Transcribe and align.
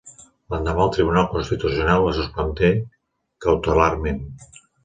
L'endemà 0.53 0.81
el 0.85 0.93
Tribunal 0.95 1.27
Constitucional 1.33 2.07
la 2.07 2.15
suspengué 2.21 2.73
cautelarment. 3.47 4.27